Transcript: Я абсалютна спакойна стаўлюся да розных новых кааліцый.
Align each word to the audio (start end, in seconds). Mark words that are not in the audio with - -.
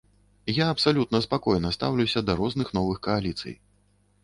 Я 0.59 0.65
абсалютна 0.75 1.19
спакойна 1.25 1.71
стаўлюся 1.77 2.25
да 2.31 2.37
розных 2.41 2.73
новых 2.81 2.97
кааліцый. 3.11 3.57